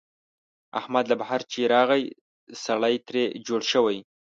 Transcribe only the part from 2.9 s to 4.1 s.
ترې جوړ شوی.